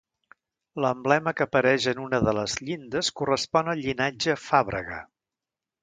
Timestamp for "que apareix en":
1.41-2.01